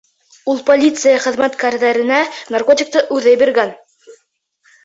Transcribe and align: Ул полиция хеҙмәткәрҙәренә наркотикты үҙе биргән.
Ул 0.53 0.61
полиция 0.69 1.11
хеҙмәткәрҙәренә 1.25 2.21
наркотикты 2.57 3.05
үҙе 3.19 3.37
биргән. 3.43 3.75